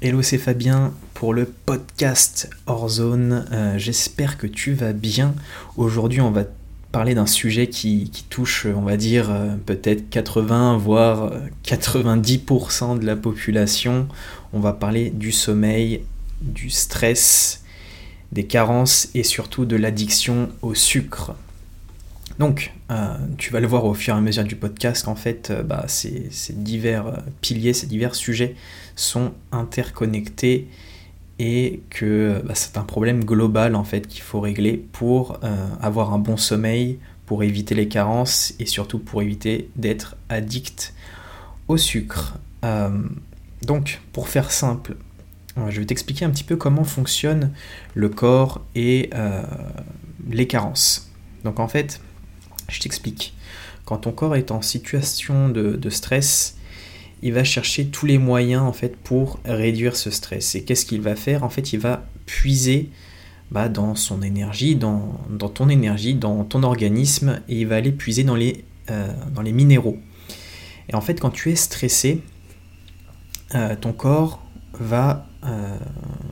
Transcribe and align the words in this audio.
Hello, 0.00 0.22
c'est 0.22 0.38
Fabien 0.38 0.94
pour 1.12 1.34
le 1.34 1.44
podcast 1.44 2.48
Horzone. 2.68 3.48
Euh, 3.50 3.78
J'espère 3.78 4.38
que 4.38 4.46
tu 4.46 4.72
vas 4.72 4.92
bien. 4.92 5.34
Aujourd'hui, 5.76 6.20
on 6.20 6.30
va 6.30 6.44
parler 6.92 7.16
d'un 7.16 7.26
sujet 7.26 7.66
qui, 7.66 8.08
touche, 8.30 8.64
on 8.72 8.82
va 8.82 8.96
dire, 8.96 9.28
euh, 9.28 9.56
peut-être 9.66 10.08
80 10.08 10.78
voire 10.78 11.32
90% 11.64 13.00
de 13.00 13.04
la 13.04 13.16
population. 13.16 14.06
On 14.52 14.60
va 14.60 14.72
parler 14.72 15.10
du 15.10 15.32
sommeil, 15.32 16.04
du 16.42 16.70
stress, 16.70 17.64
des 18.30 18.44
carences 18.44 19.08
et 19.14 19.24
surtout 19.24 19.64
de 19.64 19.74
l'addiction 19.74 20.48
au 20.62 20.76
sucre. 20.76 21.34
Donc, 22.38 22.72
euh, 22.90 23.16
tu 23.36 23.52
vas 23.52 23.58
le 23.60 23.66
voir 23.66 23.84
au 23.84 23.94
fur 23.94 24.14
et 24.14 24.18
à 24.18 24.20
mesure 24.20 24.44
du 24.44 24.54
podcast 24.54 25.04
qu'en 25.04 25.16
fait, 25.16 25.50
euh, 25.50 25.62
bah, 25.62 25.84
ces, 25.88 26.30
divers 26.52 27.06
euh, 27.08 27.16
piliers, 27.40 27.72
ces 27.72 27.86
divers 27.86 28.14
sujets 28.14 28.54
sont 28.94 29.32
interconnectés 29.50 30.68
et 31.40 31.80
que 31.90 32.40
bah, 32.44 32.54
c'est 32.54 32.78
un 32.78 32.84
problème 32.84 33.24
global 33.24 33.74
en 33.74 33.84
fait 33.84 34.06
qu'il 34.06 34.22
faut 34.22 34.40
régler 34.40 34.76
pour 34.76 35.38
avoir 35.80 36.12
un 36.12 36.18
bon 36.18 36.36
sommeil, 36.36 36.98
pour 37.26 37.44
éviter 37.44 37.76
les 37.76 37.86
carences 37.86 38.54
et 38.58 38.66
surtout 38.66 38.98
pour 38.98 39.22
éviter 39.22 39.70
d'être 39.76 40.16
addict 40.28 40.94
au 41.68 41.76
sucre. 41.76 42.38
donc, 43.62 44.00
pour 44.12 44.28
faire 44.28 44.50
simple, 44.50 44.96
je 45.68 45.78
vais 45.78 45.86
t'expliquer 45.86 46.24
un 46.24 46.30
petit 46.30 46.42
peu 46.42 46.56
comment 46.56 46.82
fonctionne 46.82 47.52
le 47.94 48.08
corps 48.08 48.64
et 48.74 49.10
les 50.28 50.48
carences. 50.48 51.12
Donc 51.44 51.60
en 51.60 51.68
fait, 51.68 52.00
je 52.68 52.80
t'explique. 52.80 53.34
Quand 53.84 53.98
ton 53.98 54.12
corps 54.12 54.36
est 54.36 54.50
en 54.50 54.60
situation 54.60 55.48
de, 55.48 55.90
stress, 55.90 56.56
il 57.22 57.32
va 57.32 57.42
chercher 57.42 57.86
tous 57.86 58.06
les 58.06 58.18
moyens 58.18 58.62
en 58.62 58.72
fait 58.72 58.96
pour 58.96 59.40
réduire 59.44 59.96
ce 59.96 60.10
stress. 60.10 60.54
Et 60.54 60.62
qu'est-ce 60.62 60.84
qu'il 60.84 61.00
va 61.00 61.16
faire? 61.16 61.42
En 61.42 61.48
fait, 61.48 61.72
il 61.72 61.78
va 61.78 62.06
puiser 62.26 62.90
bah, 63.50 63.70
dans 63.70 63.94
son 63.94 64.20
énergie, 64.22 64.76
dans, 64.76 65.18
ton 65.54 65.70
énergie, 65.70 66.14
dans 66.14 66.44
ton 66.44 66.62
organisme, 66.62 67.40
et 67.48 67.62
il 67.62 67.66
va 67.66 67.76
aller 67.76 67.92
puiser 67.92 68.24
dans 68.24 68.34
les, 68.34 68.64
euh, 68.90 69.10
minéraux. 69.42 69.96
Et 70.90 70.94
en 70.94 71.00
fait, 71.00 71.18
quand 71.18 71.30
tu 71.30 71.50
es 71.50 71.56
stressé, 71.56 72.22
euh, 73.54 73.74
ton 73.74 73.94
corps 73.94 74.44
va, 74.74 75.26
euh, 75.44 75.78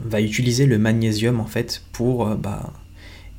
va 0.05 0.21
utiliser 0.21 0.67
le 0.67 0.79
magnésium 0.79 1.41
en 1.41 1.47
fait 1.47 1.83
pour 1.93 2.27
bah, 2.37 2.75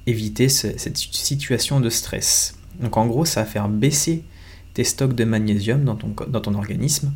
éviter 0.07 0.49
cette 0.49 0.97
situation 0.97 1.79
de 1.79 1.91
stress. 1.91 2.56
Donc 2.79 2.97
en 2.97 3.07
gros, 3.07 3.25
ça 3.25 3.41
va 3.41 3.45
faire 3.45 3.69
baisser 3.69 4.23
tes 4.73 4.83
stocks 4.83 5.13
de 5.13 5.23
magnésium 5.23 5.83
dans 5.83 5.95
ton, 5.95 6.53
organisme. 6.53 7.13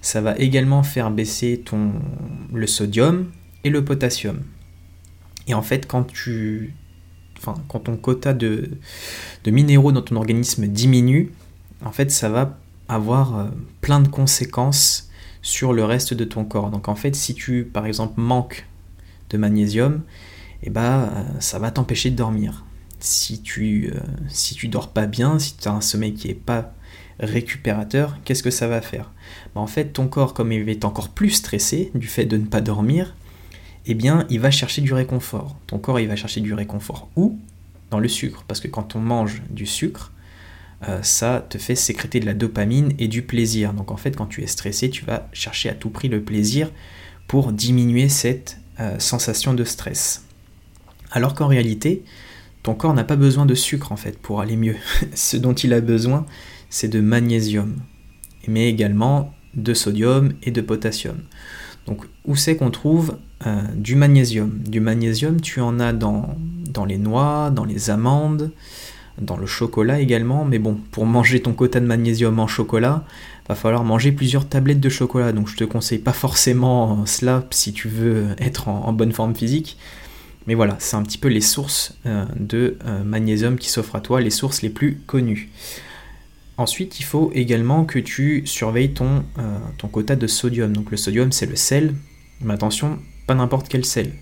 Ça 0.00 0.20
va 0.20 0.36
également 0.36 0.82
faire 0.82 1.10
baisser 1.10 1.62
ton, 1.64 1.92
le 2.52 2.66
sodium 2.66 3.30
et 3.64 3.70
le 3.70 3.84
potassium. 3.84 4.42
Et 5.46 5.54
en 5.54 5.62
fait, 5.62 5.86
quand, 5.86 6.04
tu, 6.04 6.74
enfin, 7.38 7.54
quand 7.68 7.80
ton 7.80 7.96
quota 7.96 8.34
de, 8.34 8.70
de 9.44 9.50
minéraux 9.50 9.92
dans 9.92 10.02
ton 10.02 10.16
organisme 10.16 10.66
diminue, 10.66 11.32
en 11.84 11.92
fait, 11.92 12.10
ça 12.10 12.28
va 12.28 12.58
avoir 12.88 13.38
euh, 13.38 13.44
plein 13.80 14.00
de 14.00 14.08
conséquences 14.08 15.10
sur 15.40 15.72
le 15.72 15.84
reste 15.84 16.14
de 16.14 16.24
ton 16.24 16.44
corps. 16.44 16.70
Donc 16.70 16.88
en 16.88 16.94
fait, 16.94 17.16
si 17.16 17.34
tu, 17.34 17.64
par 17.64 17.86
exemple, 17.86 18.20
manques 18.20 18.66
de 19.30 19.38
magnésium, 19.38 20.02
eh 20.62 20.70
ben, 20.70 20.82
euh, 20.82 21.24
ça 21.40 21.58
va 21.58 21.70
t'empêcher 21.70 22.10
de 22.10 22.16
dormir 22.16 22.64
si 23.04 23.42
tu, 23.42 23.92
euh, 23.94 24.00
si 24.28 24.54
tu 24.54 24.68
dors 24.68 24.88
pas 24.88 25.06
bien, 25.06 25.38
si 25.38 25.56
tu 25.56 25.68
as 25.68 25.72
un 25.72 25.80
sommeil 25.80 26.14
qui 26.14 26.28
est 26.28 26.34
pas 26.34 26.74
récupérateur, 27.20 28.18
qu'est-ce 28.24 28.42
que 28.42 28.50
ça 28.50 28.68
va 28.68 28.80
faire? 28.80 29.12
Bah, 29.54 29.60
En 29.60 29.66
fait, 29.66 29.92
ton 29.92 30.08
corps, 30.08 30.34
comme 30.34 30.52
il 30.52 30.68
est 30.68 30.84
encore 30.84 31.08
plus 31.08 31.30
stressé 31.30 31.90
du 31.94 32.06
fait 32.06 32.24
de 32.24 32.36
ne 32.36 32.46
pas 32.46 32.60
dormir, 32.60 33.14
eh 33.86 33.94
bien, 33.94 34.26
il 34.30 34.40
va 34.40 34.50
chercher 34.50 34.80
du 34.80 34.92
réconfort. 34.92 35.56
Ton 35.66 35.78
corps, 35.78 36.00
il 36.00 36.08
va 36.08 36.16
chercher 36.16 36.40
du 36.40 36.54
réconfort 36.54 37.08
où? 37.16 37.38
Dans 37.90 37.98
le 37.98 38.08
sucre. 38.08 38.44
Parce 38.46 38.60
que 38.60 38.68
quand 38.68 38.96
on 38.96 39.00
mange 39.00 39.42
du 39.50 39.66
sucre, 39.66 40.12
euh, 40.88 41.02
ça 41.02 41.44
te 41.48 41.58
fait 41.58 41.74
sécréter 41.74 42.20
de 42.20 42.26
la 42.26 42.34
dopamine 42.34 42.92
et 42.98 43.08
du 43.08 43.22
plaisir. 43.22 43.72
Donc 43.72 43.90
en 43.90 43.96
fait, 43.96 44.16
quand 44.16 44.26
tu 44.26 44.42
es 44.42 44.46
stressé, 44.46 44.90
tu 44.90 45.04
vas 45.04 45.28
chercher 45.32 45.68
à 45.68 45.74
tout 45.74 45.90
prix 45.90 46.08
le 46.08 46.22
plaisir 46.22 46.70
pour 47.28 47.52
diminuer 47.52 48.08
cette 48.08 48.58
euh, 48.80 48.98
sensation 48.98 49.54
de 49.54 49.64
stress. 49.64 50.24
Alors 51.10 51.34
qu'en 51.34 51.46
réalité, 51.46 52.04
ton 52.62 52.74
corps 52.74 52.94
n'a 52.94 53.04
pas 53.04 53.16
besoin 53.16 53.46
de 53.46 53.54
sucre 53.54 53.92
en 53.92 53.96
fait 53.96 54.18
pour 54.18 54.40
aller 54.40 54.56
mieux. 54.56 54.76
Ce 55.14 55.36
dont 55.36 55.54
il 55.54 55.72
a 55.72 55.80
besoin, 55.80 56.26
c'est 56.70 56.88
de 56.88 57.00
magnésium, 57.00 57.76
mais 58.48 58.68
également 58.68 59.34
de 59.54 59.74
sodium 59.74 60.32
et 60.42 60.50
de 60.50 60.60
potassium. 60.60 61.18
Donc 61.86 62.06
où 62.24 62.36
c'est 62.36 62.56
qu'on 62.56 62.70
trouve 62.70 63.18
euh, 63.46 63.62
du 63.74 63.96
magnésium? 63.96 64.58
Du 64.66 64.80
magnésium, 64.80 65.40
tu 65.40 65.60
en 65.60 65.80
as 65.80 65.92
dans, 65.92 66.36
dans 66.68 66.84
les 66.84 66.98
noix, 66.98 67.50
dans 67.50 67.64
les 67.64 67.90
amandes, 67.90 68.52
dans 69.20 69.36
le 69.36 69.46
chocolat 69.46 70.00
également, 70.00 70.44
mais 70.44 70.58
bon, 70.58 70.78
pour 70.92 71.04
manger 71.04 71.40
ton 71.42 71.52
quota 71.52 71.80
de 71.80 71.86
magnésium 71.86 72.38
en 72.38 72.46
chocolat, 72.46 73.04
va 73.48 73.54
falloir 73.56 73.84
manger 73.84 74.12
plusieurs 74.12 74.48
tablettes 74.48 74.80
de 74.80 74.88
chocolat, 74.88 75.32
donc 75.32 75.48
je 75.48 75.56
te 75.56 75.64
conseille 75.64 75.98
pas 75.98 76.12
forcément 76.12 77.04
cela 77.04 77.44
si 77.50 77.72
tu 77.72 77.88
veux 77.88 78.28
être 78.38 78.68
en 78.68 78.92
bonne 78.92 79.12
forme 79.12 79.34
physique, 79.34 79.76
mais 80.46 80.54
voilà, 80.54 80.76
c'est 80.80 80.96
un 80.96 81.02
petit 81.02 81.18
peu 81.18 81.28
les 81.28 81.40
sources 81.40 81.98
euh, 82.06 82.24
de 82.38 82.78
euh, 82.84 83.04
magnésium 83.04 83.58
qui 83.58 83.68
s'offrent 83.68 83.96
à 83.96 84.00
toi, 84.00 84.20
les 84.20 84.30
sources 84.30 84.62
les 84.62 84.70
plus 84.70 85.00
connues. 85.06 85.50
Ensuite, 86.56 87.00
il 87.00 87.04
faut 87.04 87.30
également 87.34 87.84
que 87.84 87.98
tu 87.98 88.42
surveilles 88.46 88.92
ton, 88.92 89.24
euh, 89.38 89.58
ton 89.78 89.88
quota 89.88 90.16
de 90.16 90.26
sodium. 90.26 90.72
Donc 90.72 90.90
le 90.90 90.96
sodium, 90.96 91.32
c'est 91.32 91.46
le 91.46 91.56
sel. 91.56 91.94
Mais 92.40 92.54
attention, 92.54 92.98
pas 93.26 93.34
n'importe 93.34 93.68
quel 93.68 93.84
sel. 93.84 94.12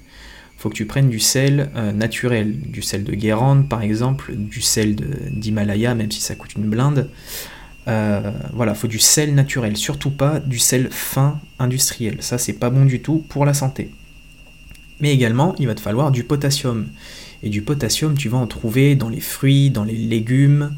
Il 0.57 0.63
faut 0.63 0.69
que 0.69 0.75
tu 0.75 0.87
prennes 0.87 1.09
du 1.09 1.21
sel 1.21 1.71
naturel, 1.95 2.61
du 2.61 2.83
sel 2.83 3.03
de 3.03 3.15
Guérande 3.15 3.71
par 3.71 3.81
exemple, 3.81 4.37
du 4.37 4.61
sel 4.61 4.95
d'Himalaya, 4.95 5.95
même 5.95 6.11
si 6.11 6.21
ça 6.21 6.35
coûte 6.35 6.55
une 6.55 6.69
blinde. 6.69 7.11
voilà, 7.87 8.73
il 8.73 8.75
faut 8.75 8.87
du 8.87 8.99
sel 8.99 9.35
naturel, 9.35 9.79
surtout 9.79 10.11
pas 10.11 10.39
du 10.39 10.59
sel 10.59 10.89
fin 10.91 11.41
industriel. 11.59 12.19
Ça, 12.21 12.37
c'est 12.37 12.53
pas 12.53 12.69
bon 12.69 12.85
du 12.85 13.01
tout 13.01 13.25
pour 13.31 13.47
la 13.47 13.55
santé. 13.55 13.91
Mais 15.01 15.13
également, 15.13 15.55
il 15.59 15.67
va 15.67 15.75
te 15.75 15.81
falloir 15.81 16.11
du 16.11 16.25
potassium. 16.25 16.87
Et 17.43 17.49
du 17.49 17.63
potassium, 17.63 18.17
tu 18.17 18.29
vas 18.29 18.39
en 18.39 18.47
trouver 18.47 18.95
dans 18.95 19.09
les 19.09 19.21
fruits, 19.21 19.71
dans 19.71 19.85
les 19.85 19.97
légumes. 19.97 20.73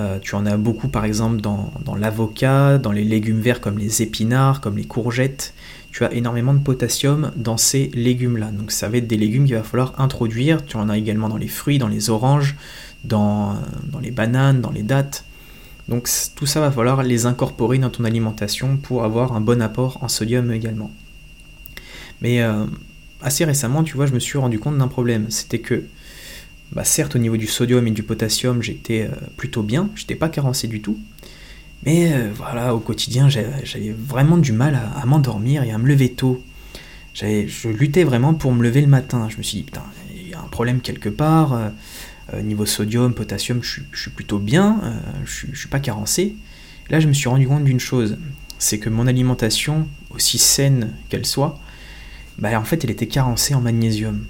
Euh, 0.00 0.18
tu 0.18 0.34
en 0.34 0.46
as 0.46 0.56
beaucoup 0.56 0.88
par 0.88 1.04
exemple 1.04 1.42
dans, 1.42 1.70
l'avocat, 1.98 2.78
dans 2.78 2.92
les 2.92 3.04
légumes 3.04 3.40
verts 3.40 3.60
comme 3.60 3.78
les 3.78 4.00
épinards, 4.00 4.60
comme 4.60 4.78
les 4.78 4.84
courgettes. 4.84 5.52
Tu 5.90 6.04
as 6.04 6.12
énormément 6.14 6.54
de 6.54 6.60
potassium 6.60 7.30
dans 7.36 7.58
ces 7.58 7.90
légumes-là. 7.92 8.50
Donc 8.52 8.72
ça 8.72 8.88
va 8.88 8.96
être 8.96 9.06
des 9.06 9.18
légumes 9.18 9.44
qu'il 9.44 9.54
va 9.54 9.62
falloir 9.62 10.00
introduire. 10.00 10.64
Tu 10.64 10.78
en 10.78 10.88
as 10.88 10.96
également 10.96 11.28
dans 11.28 11.36
les 11.36 11.48
fruits, 11.48 11.76
dans 11.76 11.88
les 11.88 12.08
oranges, 12.08 12.56
dans, 13.04 13.56
les 14.00 14.10
bananes, 14.10 14.62
dans 14.62 14.70
les 14.70 14.82
dattes. 14.82 15.26
Donc 15.88 16.08
tout 16.36 16.46
ça 16.46 16.60
va 16.60 16.70
falloir 16.70 17.02
les 17.02 17.26
incorporer 17.26 17.76
dans 17.76 17.90
ton 17.90 18.04
alimentation 18.04 18.78
pour 18.78 19.04
avoir 19.04 19.34
un 19.34 19.42
bon 19.42 19.60
apport 19.60 19.98
en 20.02 20.08
sodium 20.08 20.50
également. 20.52 20.90
Mais 22.22 22.40
euh, 22.40 22.64
assez 23.22 23.44
récemment, 23.44 23.82
tu 23.84 23.96
vois, 23.96 24.06
je 24.06 24.12
me 24.12 24.18
suis 24.18 24.38
rendu 24.38 24.58
compte 24.58 24.78
d'un 24.78 24.88
problème. 24.88 25.26
C'était 25.30 25.60
que, 25.60 25.84
bah, 26.72 26.84
certes, 26.84 27.16
au 27.16 27.18
niveau 27.18 27.36
du 27.36 27.46
sodium 27.46 27.86
et 27.86 27.90
du 27.90 28.02
potassium, 28.02 28.62
j'étais 28.62 29.02
euh, 29.02 29.14
plutôt 29.36 29.62
bien, 29.62 29.90
j'étais 29.94 30.14
pas 30.14 30.28
carencé 30.28 30.68
du 30.68 30.80
tout. 30.80 30.98
Mais 31.84 32.12
euh, 32.12 32.30
voilà, 32.34 32.74
au 32.74 32.80
quotidien, 32.80 33.28
j'avais 33.28 33.94
vraiment 33.98 34.36
du 34.36 34.52
mal 34.52 34.78
à, 34.96 35.04
m'endormir 35.06 35.62
et 35.64 35.72
à 35.72 35.78
me 35.78 35.88
lever 35.88 36.12
tôt. 36.12 36.42
Je 37.14 37.68
luttais 37.68 38.04
vraiment 38.04 38.34
pour 38.34 38.52
me 38.52 38.62
lever 38.62 38.80
le 38.80 38.86
matin. 38.86 39.28
Je 39.28 39.36
me 39.36 39.42
suis 39.42 39.58
dit, 39.58 39.64
putain, 39.64 39.82
il 40.14 40.28
y 40.28 40.34
a 40.34 40.40
un 40.40 40.48
problème 40.48 40.80
quelque 40.80 41.08
part. 41.08 41.52
Euh, 41.52 42.42
niveau 42.42 42.64
sodium, 42.64 43.12
potassium, 43.12 43.62
je, 43.62 43.80
suis 43.92 44.10
plutôt 44.10 44.38
bien, 44.38 44.80
je, 45.24 45.46
je 45.52 45.58
suis 45.58 45.68
pas 45.68 45.80
carencé. 45.80 46.36
Là, 46.88 47.00
je 47.00 47.08
me 47.08 47.12
suis 47.12 47.28
rendu 47.28 47.46
compte 47.46 47.64
d'une 47.64 47.80
chose, 47.80 48.16
c'est 48.58 48.78
que 48.78 48.88
mon 48.88 49.06
alimentation, 49.06 49.86
aussi 50.10 50.38
saine 50.38 50.92
qu'elle 51.08 51.26
soit, 51.26 51.60
bah, 52.38 52.58
en 52.58 52.64
fait, 52.64 52.84
elle 52.84 52.90
était 52.90 53.06
carencée 53.06 53.54
en 53.54 53.60
magnésium. 53.60 54.24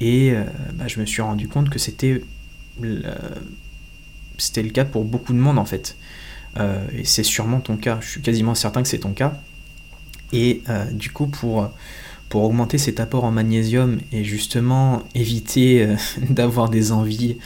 Et 0.00 0.32
euh, 0.32 0.44
bah, 0.74 0.86
je 0.88 1.00
me 1.00 1.06
suis 1.06 1.22
rendu 1.22 1.48
compte 1.48 1.70
que 1.70 1.78
c'était 1.78 2.22
le, 2.80 3.02
cas 4.70 4.84
pour 4.84 5.04
beaucoup 5.04 5.32
de 5.32 5.38
monde 5.38 5.58
en 5.58 5.64
fait. 5.64 5.96
Euh, 6.58 6.86
et 6.92 7.04
c'est 7.04 7.22
sûrement 7.22 7.60
ton 7.60 7.76
cas, 7.76 7.98
je 8.00 8.08
suis 8.08 8.20
quasiment 8.20 8.54
certain 8.54 8.82
que 8.82 8.88
c'est 8.88 8.98
ton 8.98 9.12
cas. 9.12 9.40
Et 10.32 10.62
euh, 10.68 10.90
du 10.90 11.10
coup, 11.10 11.26
pour, 11.26 11.70
pour 12.28 12.42
augmenter 12.42 12.78
cet 12.78 12.98
apport 13.00 13.24
en 13.24 13.30
magnésium 13.30 14.00
et 14.12 14.24
justement 14.24 15.02
éviter 15.14 15.94
d'avoir 16.30 16.68
des 16.68 16.92
envies 16.92 17.38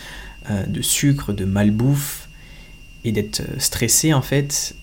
de 0.66 0.80
sucre, 0.80 1.34
de 1.34 1.44
malbouffe 1.44 2.28
et 3.04 3.12
d'être 3.12 3.42
stressé 3.58 4.14
en 4.14 4.22
fait, 4.22 4.74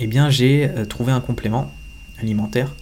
eh 0.00 0.06
bien 0.08 0.28
j'ai 0.28 0.68
trouvé 0.88 1.12
un 1.12 1.20
complément 1.20 1.72
alimentaire 2.20 2.74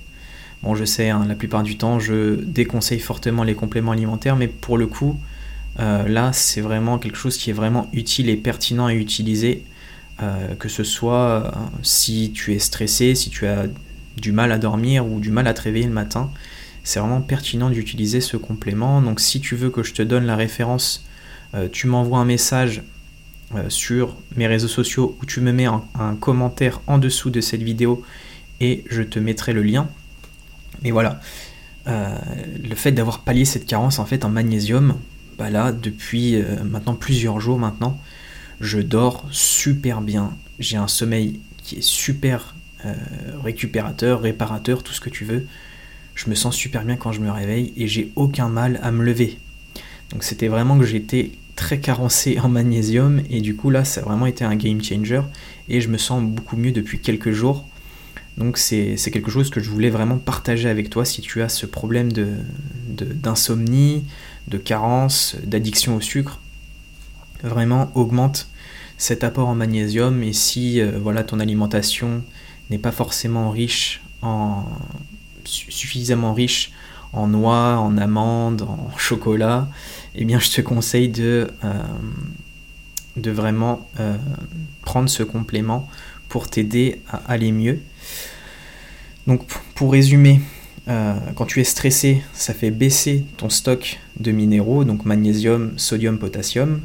Bon, 0.65 0.75
je 0.75 0.87
sais, 0.87 1.11
hein, 1.11 1.27
la 1.29 1.35
plupart 1.35 1.63
du 1.63 1.77
temps, 1.77 1.99
je 1.99 2.37
déconseille 2.37 2.99
fortement 2.99 3.45
les 3.45 3.55
compléments 3.55 3.93
alimentaires, 3.93 4.35
mais 4.35 4.49
pour 4.49 4.79
le 4.79 4.87
coup, 4.87 5.21
euh, 5.79 6.09
là, 6.09 6.33
c'est 6.33 6.63
vraiment 6.63 6.99
quelque 6.99 7.19
chose 7.19 7.37
qui 7.37 7.51
est 7.51 7.53
vraiment 7.53 7.87
utile 7.93 8.31
et 8.31 8.37
pertinent 8.37 8.87
à 8.87 8.95
utiliser, 8.95 9.63
euh, 10.23 10.55
que 10.55 10.71
ce 10.71 10.83
soit 10.83 11.29
euh, 11.29 11.51
si 11.83 12.33
tu 12.33 12.55
es 12.55 12.59
stressé, 12.59 13.15
si 13.15 13.29
tu 13.29 13.47
as 13.47 13.67
du 14.17 14.33
mal 14.33 14.53
à 14.53 14.59
dormir 14.59 15.07
ou 15.07 15.21
du 15.21 15.31
mal 15.31 15.47
à 15.49 15.53
te 15.53 15.61
réveiller 15.61 15.87
le 15.87 15.93
matin, 15.93 16.31
c'est 16.83 16.99
vraiment 16.99 17.21
pertinent 17.21 17.69
d'utiliser 17.69 18.23
ce 18.23 18.39
complément. 18.39 19.03
Donc 19.03 19.21
si 19.21 19.41
tu 19.41 19.57
veux 19.57 19.69
que 19.69 19.83
je 19.83 19.93
te 19.93 20.01
donne 20.01 20.25
la 20.25 20.37
référence, 20.37 21.07
tu 21.73 21.87
m'envoies 21.87 22.19
un 22.19 22.25
message 22.25 22.83
sur 23.69 24.17
mes 24.37 24.47
réseaux 24.47 24.69
sociaux 24.69 25.17
ou 25.21 25.27
tu 25.27 25.41
me 25.41 25.53
mets 25.53 25.67
un, 25.67 25.83
commentaire 26.19 26.81
en 26.87 26.99
dessous 26.99 27.31
de 27.31 27.41
cette 27.41 27.63
vidéo 27.63 28.03
et 28.61 28.85
je 28.91 29.03
te 29.03 29.19
mettrai 29.19 29.53
le 29.53 29.63
lien. 29.63 29.89
Mais 30.83 30.91
voilà, 30.91 31.21
euh, 31.87 32.17
le 32.63 32.75
fait 32.75 32.93
d'avoir 32.93 33.21
pallié 33.21 33.45
cette 33.45 33.67
carence 33.67 33.99
en 33.99 34.07
fait 34.07 34.25
en 34.25 34.29
magnésium, 34.29 34.97
bah 35.39 35.51
là 35.51 35.73
depuis 35.73 36.37
maintenant 36.65 36.95
plusieurs 36.95 37.41
jours 37.41 37.59
maintenant, 37.59 37.99
je 38.61 38.81
dors 38.81 39.25
super 39.31 40.01
bien. 40.01 40.37
J'ai 40.59 40.77
un 40.77 40.89
sommeil 40.89 41.41
qui 41.63 41.77
est 41.77 41.83
super 41.83 42.55
récupérateur, 43.43 44.21
réparateur, 44.21 44.83
tout 44.83 44.93
ce 44.93 45.01
que 45.01 45.11
tu 45.11 45.25
veux. 45.25 45.47
Je 46.15 46.31
me 46.31 46.35
sens 46.35 46.55
super 46.55 46.85
bien 46.85 46.97
quand 46.97 47.11
je 47.11 47.21
me 47.21 47.31
réveille 47.31 47.73
et 47.77 47.89
j'ai 47.89 48.13
aucun 48.15 48.49
mal 48.49 48.79
à 48.83 48.93
me 48.93 49.03
lever. 49.03 49.39
Donc 50.11 50.23
c'était 50.23 50.49
vraiment 50.49 50.79
que 50.79 50.85
j'étais 50.85 51.33
très 51.57 51.81
carencé 51.81 52.39
en 52.41 52.49
magnésium 52.49 53.23
et 53.31 53.41
du 53.41 53.57
coup 53.57 53.71
là 53.71 53.85
ça 53.85 54.01
a 54.01 54.05
vraiment 54.05 54.27
été 54.27 54.45
un 54.45 54.57
game 54.57 54.83
changer 54.83 55.23
et 55.69 55.81
je 55.81 55.89
me 55.89 55.99
sens 55.99 56.23
beaucoup 56.23 56.57
mieux 56.57 56.73
depuis 56.73 57.01
quelques 57.01 57.33
jours. 57.33 57.65
Donc 58.39 58.59
c'est 58.59 58.97
quelque 59.13 59.31
chose 59.31 59.51
que 59.51 59.61
je 59.61 59.71
voulais 59.71 59.91
vraiment 59.91 60.19
partager 60.19 60.69
avec 60.69 60.91
toi 60.91 61.05
si 61.05 61.21
tu 61.23 61.41
as 61.43 61.49
ce 61.49 61.67
problème 61.67 62.11
d'insomnie, 62.89 64.05
de, 64.49 64.59
carence, 64.59 65.37
d'addiction 65.45 65.97
au 65.97 66.01
sucre. 66.01 66.41
Vraiment 67.43 67.93
augmente 67.95 68.49
cet 68.97 69.23
apport 69.23 69.49
en 69.49 69.55
magnésium 69.55 70.23
et 70.23 70.33
si 70.33 70.81
euh, 70.81 70.99
voilà 71.01 71.25
ton 71.25 71.41
alimentation 71.41 72.23
n'est 72.71 72.79
pas 72.79 72.93
forcément 72.93 73.51
riche 73.51 74.03
en 74.23 74.65
suffisamment 75.45 76.33
riche 76.33 76.73
en 77.13 77.29
noix, 77.29 77.79
en 77.79 77.97
amandes, 77.97 78.63
en 78.63 78.91
chocolat, 78.99 79.69
eh 80.15 80.25
bien 80.25 80.39
je 80.39 80.51
te 80.51 80.61
conseille 80.61 81.09
de, 81.09 81.49
euh, 81.65 83.33
vraiment 83.33 83.89
euh, 84.01 84.17
prendre 84.83 85.09
ce 85.09 85.23
complément 85.23 85.89
pour 86.29 86.49
t'aider 86.49 87.01
à 87.09 87.23
aller 87.29 87.53
mieux. 87.53 87.81
Donc 89.27 89.45
pour 89.75 89.93
résumer, 89.93 90.41
euh, 90.89 91.15
quand 91.35 91.47
tu 91.47 91.61
es 91.61 91.65
stressé, 91.65 92.23
ça 92.35 92.53
fait 92.53 92.71
baisser 92.71 93.25
ton 93.37 93.49
stock 93.49 93.99
de 94.19 94.33
minéraux, 94.33 94.85
donc 94.85 95.05
magnésium, 95.05 95.73
sodium, 95.77 96.19
potassium, 96.19 96.81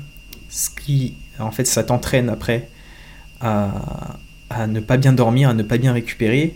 ce 0.50 0.70
qui 0.70 1.16
en 1.38 1.52
fait 1.52 1.66
ça 1.66 1.84
t'entraîne 1.84 2.30
après 2.30 2.70
à, 3.42 4.18
ne 4.68 4.80
pas 4.80 4.98
bien 4.98 5.14
dormir, 5.14 5.50
à 5.50 5.54
ne 5.54 5.64
pas 5.64 5.78
bien 5.78 5.94
récupérer, 5.94 6.56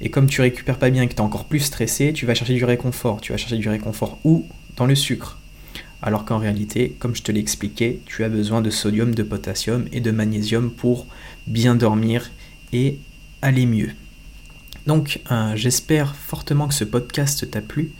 et 0.00 0.10
comme 0.10 0.26
tu 0.26 0.40
récupères 0.40 0.78
pas 0.78 0.90
bien 0.90 1.02
et 1.02 1.08
que 1.08 1.14
tu 1.14 1.18
es 1.18 1.22
encore 1.22 1.44
plus 1.44 1.60
stressé, 1.60 2.12
tu 2.12 2.26
vas 2.26 2.34
chercher 2.34 2.54
du 2.54 2.64
réconfort. 2.64 3.20
Tu 3.20 3.32
vas 3.32 3.38
chercher 3.38 3.58
du 3.58 3.68
réconfort 3.68 4.18
où 4.24 4.46
Dans 4.76 4.86
le 4.86 4.94
sucre. 4.94 5.38
Alors 6.02 6.24
qu'en 6.24 6.38
réalité, 6.38 6.96
comme 6.98 7.14
je 7.14 7.22
te 7.22 7.30
l'ai 7.30 7.40
expliqué, 7.40 8.00
tu 8.06 8.24
as 8.24 8.30
besoin 8.30 8.62
de 8.62 8.70
sodium, 8.70 9.14
de 9.14 9.22
potassium 9.22 9.84
et 9.92 10.00
de 10.00 10.10
magnésium 10.10 10.70
pour 10.70 11.06
bien 11.46 11.74
dormir 11.74 12.30
et 12.72 12.98
aller 13.42 13.66
mieux. 13.66 13.90
Donc 14.86 15.20
euh, 15.30 15.52
j'espère 15.56 16.14
fortement 16.14 16.68
que 16.68 16.74
ce 16.74 16.84
podcast 16.84 17.50
t'a 17.50 17.60
plu. 17.60 17.92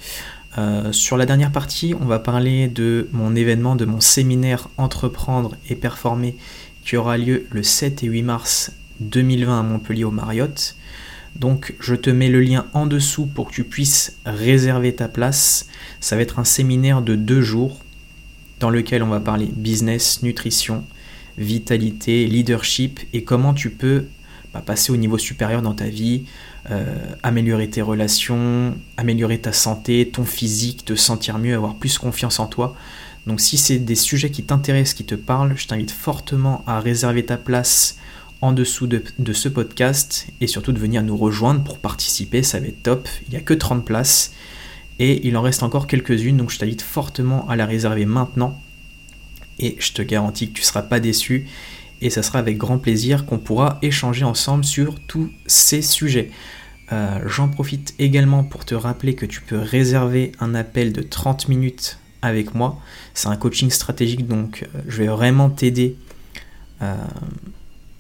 Euh, 0.58 0.92
sur 0.92 1.16
la 1.16 1.26
dernière 1.26 1.52
partie, 1.52 1.94
on 2.00 2.06
va 2.06 2.18
parler 2.18 2.68
de 2.68 3.08
mon 3.12 3.36
événement, 3.36 3.76
de 3.76 3.84
mon 3.84 4.00
séminaire 4.00 4.68
Entreprendre 4.78 5.56
et 5.68 5.76
Performer 5.76 6.36
qui 6.84 6.96
aura 6.96 7.18
lieu 7.18 7.46
le 7.50 7.62
7 7.62 8.02
et 8.02 8.06
8 8.06 8.22
mars 8.22 8.72
2020 9.00 9.60
à 9.60 9.62
Montpellier 9.62 10.04
au 10.04 10.10
Marriott. 10.10 10.76
Donc 11.36 11.74
je 11.78 11.94
te 11.94 12.10
mets 12.10 12.28
le 12.28 12.40
lien 12.40 12.66
en 12.72 12.86
dessous 12.86 13.26
pour 13.26 13.48
que 13.48 13.54
tu 13.54 13.64
puisses 13.64 14.16
réserver 14.26 14.94
ta 14.94 15.08
place. 15.08 15.68
Ça 16.00 16.16
va 16.16 16.22
être 16.22 16.38
un 16.38 16.44
séminaire 16.44 17.02
de 17.02 17.14
deux 17.14 17.42
jours 17.42 17.80
dans 18.58 18.70
lequel 18.70 19.02
on 19.02 19.08
va 19.08 19.20
parler 19.20 19.46
business, 19.46 20.22
nutrition, 20.22 20.84
vitalité, 21.38 22.26
leadership 22.26 23.00
et 23.12 23.24
comment 23.24 23.54
tu 23.54 23.70
peux 23.70 24.06
passer 24.58 24.90
au 24.90 24.96
niveau 24.96 25.18
supérieur 25.18 25.62
dans 25.62 25.74
ta 25.74 25.86
vie, 25.86 26.24
euh, 26.70 26.84
améliorer 27.22 27.70
tes 27.70 27.82
relations, 27.82 28.74
améliorer 28.96 29.38
ta 29.38 29.52
santé, 29.52 30.10
ton 30.12 30.24
physique, 30.24 30.84
te 30.84 30.96
sentir 30.96 31.38
mieux, 31.38 31.54
avoir 31.54 31.76
plus 31.76 31.98
confiance 31.98 32.40
en 32.40 32.46
toi. 32.46 32.74
Donc 33.26 33.40
si 33.40 33.56
c'est 33.56 33.78
des 33.78 33.94
sujets 33.94 34.30
qui 34.30 34.42
t'intéressent, 34.42 34.94
qui 34.94 35.04
te 35.04 35.14
parlent, 35.14 35.52
je 35.56 35.68
t'invite 35.68 35.92
fortement 35.92 36.64
à 36.66 36.80
réserver 36.80 37.24
ta 37.24 37.36
place 37.36 37.96
en 38.40 38.52
dessous 38.52 38.86
de, 38.86 39.32
ce 39.32 39.48
podcast 39.48 40.26
et 40.40 40.46
surtout 40.46 40.72
de 40.72 40.78
venir 40.78 41.02
nous 41.02 41.16
rejoindre 41.16 41.62
pour 41.62 41.78
participer, 41.78 42.42
ça 42.42 42.58
va 42.58 42.66
être 42.66 42.82
top. 42.82 43.08
Il 43.28 43.30
n'y 43.30 43.36
a 43.36 43.40
que 43.40 43.54
30 43.54 43.84
places 43.84 44.32
et 44.98 45.26
il 45.28 45.36
en 45.36 45.42
reste 45.42 45.62
encore 45.62 45.86
quelques-unes, 45.86 46.38
donc 46.38 46.50
je 46.50 46.58
t'invite 46.58 46.82
fortement 46.82 47.48
à 47.48 47.56
la 47.56 47.66
réserver 47.66 48.06
maintenant 48.06 48.60
et 49.58 49.76
je 49.78 49.92
te 49.92 50.02
garantis 50.02 50.48
que 50.48 50.54
tu 50.54 50.62
ne 50.62 50.66
seras 50.66 50.82
pas 50.82 51.00
déçu 51.00 51.46
et 52.00 52.10
ça 52.10 52.22
sera 52.22 52.38
avec 52.38 52.56
grand 52.56 52.78
plaisir 52.78 53.26
qu'on 53.26 53.38
pourra 53.38 53.78
échanger 53.82 54.24
ensemble 54.24 54.64
sur 54.64 54.98
tous 55.06 55.30
ces 55.46 55.82
sujets. 55.82 56.30
Euh, 56.92 57.20
j'en 57.26 57.48
profite 57.48 57.94
également 57.98 58.42
pour 58.42 58.64
te 58.64 58.74
rappeler 58.74 59.14
que 59.14 59.26
tu 59.26 59.40
peux 59.40 59.58
réserver 59.58 60.32
un 60.40 60.54
appel 60.54 60.92
de 60.92 61.02
30 61.02 61.48
minutes 61.48 61.98
avec 62.22 62.54
moi. 62.54 62.80
C'est 63.14 63.28
un 63.28 63.36
coaching 63.36 63.70
stratégique, 63.70 64.26
donc 64.26 64.62
euh, 64.62 64.80
je 64.88 65.02
vais 65.02 65.08
vraiment 65.08 65.50
t'aider 65.50 65.96
euh, 66.82 66.96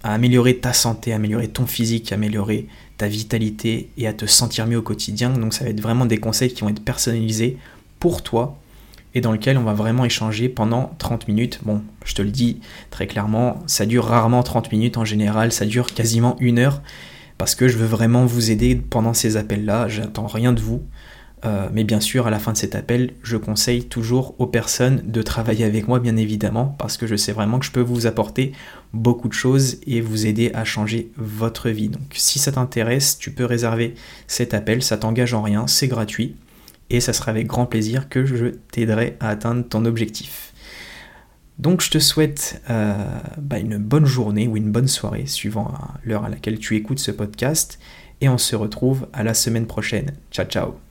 à 0.02 0.14
améliorer 0.14 0.56
ta 0.58 0.72
santé, 0.72 1.12
améliorer 1.12 1.48
ton 1.48 1.66
physique, 1.66 2.12
améliorer 2.12 2.66
ta 2.96 3.06
vitalité 3.06 3.90
et 3.96 4.08
à 4.08 4.12
te 4.12 4.26
sentir 4.26 4.66
mieux 4.66 4.78
au 4.78 4.82
quotidien. 4.82 5.30
Donc 5.30 5.54
ça 5.54 5.64
va 5.64 5.70
être 5.70 5.80
vraiment 5.80 6.06
des 6.06 6.18
conseils 6.18 6.52
qui 6.52 6.62
vont 6.62 6.68
être 6.68 6.84
personnalisés 6.84 7.58
pour 8.00 8.22
toi 8.22 8.59
et 9.14 9.20
dans 9.20 9.32
lequel 9.32 9.58
on 9.58 9.62
va 9.62 9.72
vraiment 9.72 10.04
échanger 10.04 10.48
pendant 10.48 10.94
30 10.98 11.28
minutes. 11.28 11.60
Bon, 11.62 11.82
je 12.04 12.14
te 12.14 12.22
le 12.22 12.30
dis 12.30 12.60
très 12.90 13.06
clairement, 13.06 13.62
ça 13.66 13.86
dure 13.86 14.04
rarement 14.04 14.42
30 14.42 14.72
minutes 14.72 14.96
en 14.96 15.04
général, 15.04 15.52
ça 15.52 15.66
dure 15.66 15.92
quasiment 15.92 16.36
une 16.40 16.58
heure 16.58 16.82
parce 17.38 17.54
que 17.54 17.68
je 17.68 17.78
veux 17.78 17.86
vraiment 17.86 18.26
vous 18.26 18.50
aider 18.50 18.74
pendant 18.74 19.14
ces 19.14 19.38
appels-là, 19.38 19.88
j'attends 19.88 20.26
rien 20.26 20.52
de 20.52 20.60
vous. 20.60 20.82
Euh, 21.46 21.68
mais 21.72 21.84
bien 21.84 22.00
sûr, 22.00 22.26
à 22.26 22.30
la 22.30 22.38
fin 22.38 22.52
de 22.52 22.58
cet 22.58 22.74
appel, 22.74 23.14
je 23.22 23.38
conseille 23.38 23.84
toujours 23.84 24.34
aux 24.38 24.46
personnes 24.46 25.02
de 25.06 25.22
travailler 25.22 25.64
avec 25.64 25.88
moi, 25.88 26.00
bien 26.00 26.16
évidemment, 26.16 26.76
parce 26.78 26.98
que 26.98 27.06
je 27.06 27.16
sais 27.16 27.32
vraiment 27.32 27.58
que 27.58 27.64
je 27.64 27.70
peux 27.70 27.80
vous 27.80 28.06
apporter 28.06 28.52
beaucoup 28.92 29.28
de 29.28 29.32
choses 29.32 29.78
et 29.86 30.02
vous 30.02 30.26
aider 30.26 30.50
à 30.52 30.64
changer 30.64 31.10
votre 31.16 31.70
vie. 31.70 31.88
Donc 31.88 32.02
si 32.12 32.38
ça 32.38 32.52
t'intéresse, 32.52 33.16
tu 33.18 33.30
peux 33.30 33.46
réserver 33.46 33.94
cet 34.26 34.52
appel, 34.52 34.82
ça 34.82 34.98
t'engage 34.98 35.32
en 35.32 35.40
rien, 35.40 35.66
c'est 35.66 35.88
gratuit, 35.88 36.36
et 36.90 37.00
ça 37.00 37.12
sera 37.12 37.30
avec 37.30 37.46
grand 37.46 37.66
plaisir 37.66 38.08
que 38.08 38.24
je 38.24 38.46
t'aiderai 38.72 39.16
à 39.20 39.28
atteindre 39.28 39.66
ton 39.66 39.84
objectif. 39.84 40.52
Donc 41.58 41.82
je 41.82 41.90
te 41.90 41.98
souhaite 41.98 42.62
euh, 42.70 42.94
bah, 43.38 43.58
une 43.58 43.76
bonne 43.76 44.06
journée 44.06 44.48
ou 44.48 44.56
une 44.56 44.72
bonne 44.72 44.88
soirée, 44.88 45.26
suivant 45.26 45.72
l'heure 46.04 46.24
à 46.24 46.28
laquelle 46.28 46.58
tu 46.58 46.76
écoutes 46.76 46.98
ce 46.98 47.10
podcast, 47.10 47.78
et 48.20 48.28
on 48.28 48.38
se 48.38 48.56
retrouve 48.56 49.08
à 49.12 49.22
la 49.22 49.34
semaine 49.34 49.66
prochaine. 49.66 50.12
Ciao 50.30 50.46
ciao 50.46 50.89